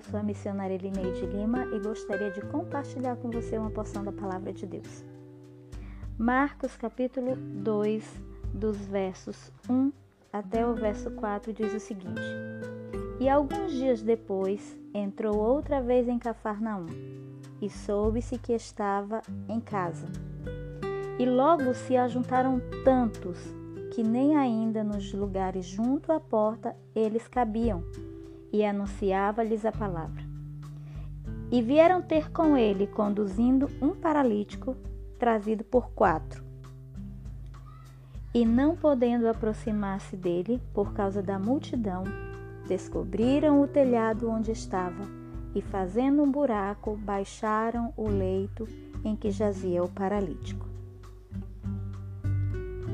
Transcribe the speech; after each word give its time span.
sou 0.00 0.18
a 0.18 0.22
missionária 0.22 0.74
Elineide 0.74 1.26
Lima 1.26 1.64
e 1.66 1.78
gostaria 1.78 2.30
de 2.30 2.40
compartilhar 2.42 3.16
com 3.16 3.30
você 3.30 3.56
uma 3.58 3.70
porção 3.70 4.02
da 4.04 4.12
palavra 4.12 4.52
de 4.52 4.66
Deus. 4.66 5.04
Marcos 6.18 6.76
capítulo 6.76 7.36
2, 7.36 8.04
dos 8.54 8.78
versos 8.86 9.52
1 9.68 9.92
até 10.32 10.66
o 10.66 10.74
verso 10.74 11.10
4 11.12 11.52
diz 11.52 11.72
o 11.74 11.78
seguinte: 11.78 12.20
E 13.20 13.28
alguns 13.28 13.72
dias 13.72 14.02
depois 14.02 14.76
entrou 14.92 15.36
outra 15.36 15.80
vez 15.80 16.08
em 16.08 16.18
Cafarnaum, 16.18 16.86
e 17.60 17.70
soube-se 17.70 18.38
que 18.38 18.52
estava 18.52 19.22
em 19.48 19.60
casa. 19.60 20.06
E 21.18 21.24
logo 21.24 21.72
se 21.74 21.96
ajuntaram 21.96 22.60
tantos 22.84 23.38
que 23.92 24.02
nem 24.02 24.36
ainda 24.36 24.82
nos 24.82 25.12
lugares 25.12 25.64
junto 25.66 26.10
à 26.10 26.18
porta 26.18 26.74
eles 26.96 27.28
cabiam, 27.28 27.84
e 28.54 28.64
anunciava-lhes 28.64 29.66
a 29.66 29.72
palavra. 29.72 30.22
E 31.50 31.60
vieram 31.60 32.00
ter 32.00 32.30
com 32.30 32.56
ele, 32.56 32.86
conduzindo 32.86 33.68
um 33.82 33.88
paralítico 33.88 34.76
trazido 35.18 35.64
por 35.64 35.90
quatro. 35.90 36.44
E 38.32 38.46
não 38.46 38.76
podendo 38.76 39.26
aproximar-se 39.26 40.16
dele 40.16 40.62
por 40.72 40.92
causa 40.92 41.20
da 41.20 41.36
multidão, 41.36 42.04
descobriram 42.68 43.60
o 43.60 43.66
telhado 43.66 44.30
onde 44.30 44.52
estava 44.52 45.02
e, 45.52 45.60
fazendo 45.60 46.22
um 46.22 46.30
buraco, 46.30 46.96
baixaram 46.96 47.92
o 47.96 48.08
leito 48.08 48.68
em 49.04 49.16
que 49.16 49.32
jazia 49.32 49.82
o 49.82 49.88
paralítico. 49.88 50.68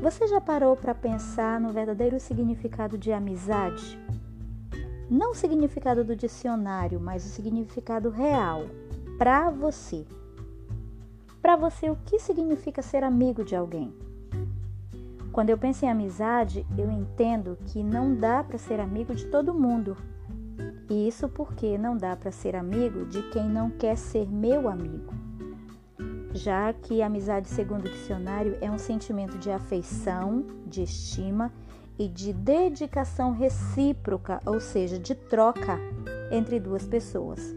Você 0.01 0.27
já 0.27 0.41
parou 0.41 0.75
para 0.75 0.95
pensar 0.95 1.61
no 1.61 1.71
verdadeiro 1.71 2.19
significado 2.19 2.97
de 2.97 3.13
amizade? 3.13 3.99
Não 5.11 5.33
o 5.33 5.35
significado 5.35 6.05
do 6.05 6.15
dicionário, 6.15 7.01
mas 7.01 7.27
o 7.27 7.29
significado 7.29 8.11
real 8.11 8.67
para 9.19 9.51
você. 9.51 10.07
Para 11.43 11.57
você, 11.57 11.91
o 11.91 11.97
que 12.07 12.21
significa 12.21 12.81
ser 12.81 13.03
amigo 13.03 13.45
de 13.45 13.57
alguém? 13.57 13.93
Quando 15.33 15.51
eu 15.51 15.59
penso 15.59 15.85
em 15.85 15.91
amizade, 15.91 16.65
eu 16.79 16.89
entendo 16.91 17.59
que 17.67 17.83
não 17.83 18.15
dá 18.15 18.45
para 18.45 18.57
ser 18.57 18.79
amigo 18.79 19.13
de 19.13 19.27
todo 19.27 19.53
mundo. 19.53 19.97
E 20.89 21.09
isso 21.09 21.29
porque 21.29 21.77
não 21.77 21.97
dá 21.97 22.15
para 22.15 22.31
ser 22.31 22.55
amigo 22.55 23.05
de 23.07 23.23
quem 23.31 23.49
não 23.49 23.69
quer 23.69 23.97
ser 23.97 24.31
meu 24.31 24.69
amigo 24.69 25.13
já 26.33 26.73
que 26.73 27.03
amizade, 27.03 27.49
segundo 27.49 27.87
o 27.87 27.91
dicionário, 27.91 28.57
é 28.61 28.71
um 28.71 28.79
sentimento 28.79 29.37
de 29.39 29.51
afeição, 29.51 30.45
de 30.67 30.83
estima 30.83 31.53
e 32.01 32.09
de 32.09 32.33
dedicação 32.33 33.31
recíproca, 33.31 34.41
ou 34.47 34.59
seja, 34.59 34.99
de 34.99 35.15
troca 35.15 35.79
entre 36.33 36.59
duas 36.59 36.87
pessoas. 36.87 37.55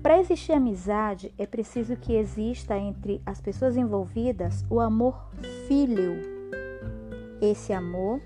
Para 0.00 0.20
existir 0.20 0.52
amizade, 0.52 1.34
é 1.36 1.44
preciso 1.44 1.96
que 1.96 2.12
exista 2.12 2.78
entre 2.78 3.20
as 3.26 3.40
pessoas 3.40 3.76
envolvidas 3.76 4.64
o 4.70 4.78
amor 4.78 5.20
filho. 5.66 6.14
Esse 7.42 7.72
amor 7.72 8.22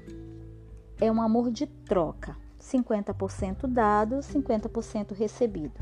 é 1.01 1.11
um 1.11 1.23
amor 1.23 1.51
de 1.51 1.67
troca, 1.67 2.37
50% 2.61 3.67
dado, 3.67 4.17
50% 4.17 5.15
recebido. 5.15 5.81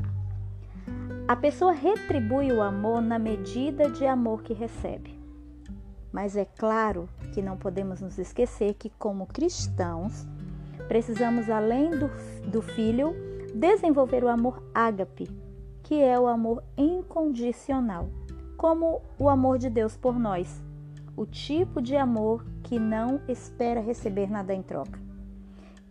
A 1.27 1.35
pessoa 1.35 1.73
retribui 1.73 2.49
o 2.53 2.61
amor 2.61 3.01
na 3.01 3.19
medida 3.19 3.89
de 3.89 4.05
amor 4.05 4.41
que 4.41 4.53
recebe. 4.53 5.16
Mas 6.11 6.35
é 6.35 6.45
claro 6.45 7.09
que 7.33 7.41
não 7.41 7.57
podemos 7.57 8.01
nos 8.01 8.17
esquecer 8.17 8.73
que, 8.73 8.89
como 8.89 9.27
cristãos, 9.27 10.25
precisamos, 10.87 11.49
além 11.49 11.91
do, 11.91 12.09
do 12.49 12.61
filho, 12.61 13.13
desenvolver 13.53 14.23
o 14.23 14.29
amor 14.29 14.63
ágape, 14.73 15.29
que 15.83 16.01
é 16.01 16.19
o 16.19 16.27
amor 16.27 16.63
incondicional, 16.77 18.09
como 18.55 19.01
o 19.19 19.29
amor 19.29 19.57
de 19.57 19.69
Deus 19.69 19.95
por 19.95 20.17
nós, 20.17 20.63
o 21.15 21.25
tipo 21.25 21.81
de 21.81 21.95
amor 21.95 22.45
que 22.63 22.79
não 22.79 23.21
espera 23.27 23.81
receber 23.81 24.29
nada 24.29 24.53
em 24.53 24.61
troca. 24.61 24.99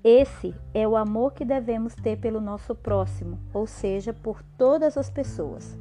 Esse 0.05 0.55
é 0.73 0.87
o 0.87 0.95
amor 0.95 1.33
que 1.33 1.45
devemos 1.45 1.95
ter 1.95 2.17
pelo 2.19 2.41
nosso 2.41 2.75
próximo, 2.75 3.41
ou 3.53 3.67
seja, 3.67 4.13
por 4.13 4.41
todas 4.57 4.97
as 4.97 5.11
pessoas. 5.11 5.77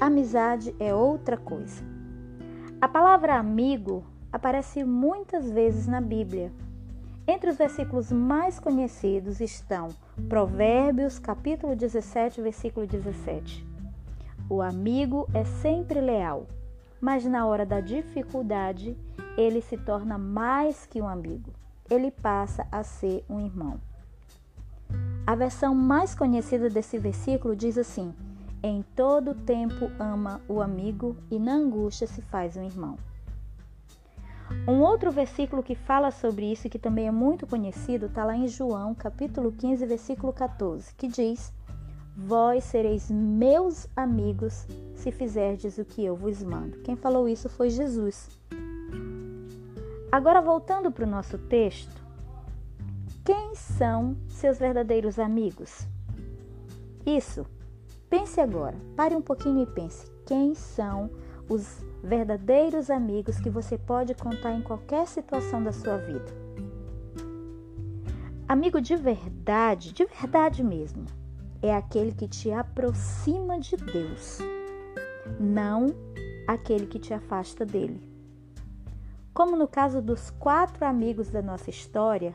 Amizade 0.00 0.74
é 0.80 0.94
outra 0.94 1.36
coisa. 1.36 1.97
A 2.80 2.86
palavra 2.86 3.36
amigo 3.36 4.04
aparece 4.32 4.84
muitas 4.84 5.50
vezes 5.50 5.88
na 5.88 6.00
Bíblia. 6.00 6.52
Entre 7.26 7.50
os 7.50 7.56
versículos 7.56 8.12
mais 8.12 8.60
conhecidos 8.60 9.40
estão 9.40 9.88
Provérbios, 10.28 11.18
capítulo 11.18 11.74
17, 11.74 12.40
versículo 12.40 12.86
17. 12.86 13.66
O 14.48 14.62
amigo 14.62 15.28
é 15.34 15.42
sempre 15.42 16.00
leal, 16.00 16.46
mas 17.00 17.24
na 17.24 17.46
hora 17.46 17.66
da 17.66 17.80
dificuldade 17.80 18.96
ele 19.36 19.60
se 19.60 19.76
torna 19.76 20.16
mais 20.16 20.86
que 20.86 21.02
um 21.02 21.08
amigo 21.08 21.52
ele 21.90 22.12
passa 22.12 22.64
a 22.70 22.84
ser 22.84 23.24
um 23.28 23.40
irmão. 23.40 23.80
A 25.26 25.34
versão 25.34 25.74
mais 25.74 26.14
conhecida 26.14 26.70
desse 26.70 26.96
versículo 26.96 27.56
diz 27.56 27.76
assim: 27.76 28.14
Em 28.62 28.82
todo 28.96 29.34
tempo 29.34 29.90
ama 30.00 30.40
o 30.48 30.60
amigo 30.60 31.16
e 31.30 31.38
na 31.38 31.54
angústia 31.54 32.08
se 32.08 32.20
faz 32.22 32.56
um 32.56 32.64
irmão. 32.64 32.98
Um 34.66 34.80
outro 34.80 35.12
versículo 35.12 35.62
que 35.62 35.76
fala 35.76 36.10
sobre 36.10 36.50
isso 36.50 36.68
que 36.68 36.78
também 36.78 37.06
é 37.06 37.10
muito 37.10 37.46
conhecido 37.46 38.06
está 38.06 38.24
lá 38.24 38.34
em 38.34 38.48
João, 38.48 38.94
capítulo 38.94 39.52
15, 39.52 39.86
versículo 39.86 40.32
14, 40.32 40.92
que 40.94 41.06
diz: 41.06 41.52
Vós 42.16 42.64
sereis 42.64 43.10
meus 43.10 43.86
amigos 43.94 44.66
se 44.96 45.12
fizerdes 45.12 45.78
o 45.78 45.84
que 45.84 46.04
eu 46.04 46.16
vos 46.16 46.42
mando. 46.42 46.78
Quem 46.78 46.96
falou 46.96 47.28
isso 47.28 47.48
foi 47.48 47.70
Jesus. 47.70 48.28
Agora, 50.10 50.40
voltando 50.40 50.90
para 50.90 51.04
o 51.04 51.10
nosso 51.10 51.38
texto, 51.38 52.02
quem 53.24 53.54
são 53.54 54.16
seus 54.26 54.58
verdadeiros 54.58 55.18
amigos? 55.18 55.86
Isso, 57.04 57.46
pense 58.08 58.40
agora, 58.40 58.76
pare 58.96 59.14
um 59.14 59.22
pouquinho 59.22 59.62
e 59.62 59.66
pense: 59.66 60.10
quem 60.26 60.54
são 60.54 61.10
os 61.48 61.84
verdadeiros 62.02 62.90
amigos 62.90 63.38
que 63.38 63.50
você 63.50 63.78
pode 63.78 64.14
contar 64.14 64.52
em 64.52 64.62
qualquer 64.62 65.06
situação 65.06 65.62
da 65.62 65.72
sua 65.72 65.96
vida? 65.96 66.48
Amigo 68.48 68.80
de 68.80 68.96
verdade, 68.96 69.92
de 69.92 70.04
verdade 70.06 70.64
mesmo, 70.64 71.04
é 71.60 71.74
aquele 71.74 72.12
que 72.12 72.26
te 72.26 72.50
aproxima 72.50 73.58
de 73.58 73.76
Deus, 73.76 74.38
não 75.38 75.86
aquele 76.46 76.86
que 76.86 76.98
te 76.98 77.12
afasta 77.12 77.66
dele. 77.66 78.02
Como 79.34 79.54
no 79.54 79.68
caso 79.68 80.00
dos 80.00 80.30
quatro 80.30 80.84
amigos 80.84 81.28
da 81.28 81.42
nossa 81.42 81.68
história, 81.68 82.34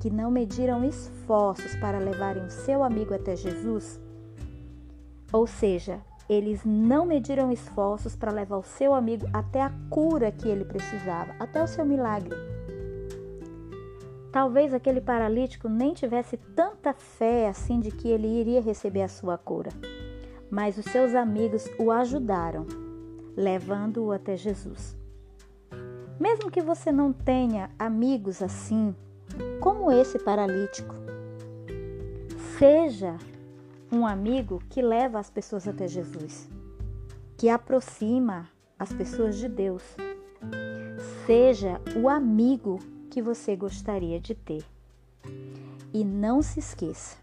que 0.00 0.08
não 0.08 0.30
mediram 0.30 0.82
esforços 0.82 1.76
para 1.76 1.98
levarem 1.98 2.44
o 2.44 2.50
seu 2.50 2.82
amigo 2.82 3.12
até 3.12 3.36
Jesus, 3.36 4.00
ou 5.32 5.46
seja, 5.46 6.00
eles 6.28 6.64
não 6.64 7.04
mediram 7.04 7.50
esforços 7.50 8.14
para 8.14 8.30
levar 8.30 8.56
o 8.56 8.62
seu 8.62 8.94
amigo 8.94 9.26
até 9.32 9.60
a 9.60 9.72
cura 9.88 10.30
que 10.30 10.48
ele 10.48 10.64
precisava, 10.64 11.34
até 11.40 11.62
o 11.62 11.66
seu 11.66 11.84
milagre. 11.84 12.36
Talvez 14.30 14.72
aquele 14.72 15.00
paralítico 15.00 15.68
nem 15.68 15.92
tivesse 15.92 16.36
tanta 16.36 16.92
fé 16.92 17.48
assim 17.48 17.80
de 17.80 17.90
que 17.90 18.08
ele 18.08 18.28
iria 18.28 18.62
receber 18.62 19.02
a 19.02 19.08
sua 19.08 19.36
cura, 19.36 19.70
mas 20.48 20.78
os 20.78 20.84
seus 20.84 21.16
amigos 21.16 21.68
o 21.78 21.90
ajudaram, 21.90 22.64
levando-o 23.36 24.12
até 24.12 24.36
Jesus. 24.36 24.96
Mesmo 26.18 26.50
que 26.50 26.60
você 26.60 26.92
não 26.92 27.12
tenha 27.12 27.70
amigos 27.76 28.40
assim, 28.40 28.94
como 29.58 29.90
esse 29.90 30.18
paralítico, 30.18 30.94
seja 32.56 33.16
um 33.92 34.06
amigo 34.06 34.62
que 34.70 34.80
leva 34.80 35.18
as 35.18 35.28
pessoas 35.28 35.66
até 35.66 35.88
Jesus, 35.88 36.48
que 37.36 37.48
aproxima 37.48 38.48
as 38.78 38.92
pessoas 38.92 39.36
de 39.36 39.48
Deus. 39.48 39.82
Seja 41.26 41.80
o 41.96 42.08
amigo 42.08 42.78
que 43.10 43.20
você 43.20 43.56
gostaria 43.56 44.20
de 44.20 44.34
ter. 44.34 44.64
E 45.92 46.04
não 46.04 46.40
se 46.40 46.60
esqueça, 46.60 47.16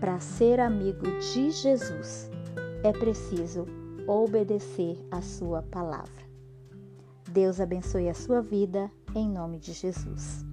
para 0.00 0.18
ser 0.18 0.58
amigo 0.60 1.04
de 1.18 1.50
Jesus, 1.50 2.30
é 2.82 2.92
preciso 2.92 3.66
obedecer 4.06 4.98
a 5.10 5.20
sua 5.20 5.62
palavra. 5.62 6.24
Deus 7.30 7.60
abençoe 7.60 8.08
a 8.08 8.14
sua 8.14 8.40
vida, 8.40 8.90
em 9.14 9.28
nome 9.28 9.58
de 9.58 9.72
Jesus. 9.72 10.44